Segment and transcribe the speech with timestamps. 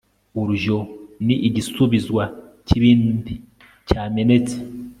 [0.39, 0.77] urujyo
[1.25, 2.23] ni igisubizwa
[2.67, 3.33] cy'ibindi
[3.87, 4.55] cyamenetse